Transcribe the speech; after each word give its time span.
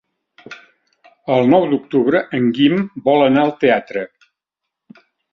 El 1.33 1.49
nou 1.49 1.65
d'octubre 1.73 2.21
en 2.37 2.47
Guim 2.59 2.81
vol 3.09 3.21
anar 3.25 3.43
al 3.49 3.53
teatre. 3.65 4.03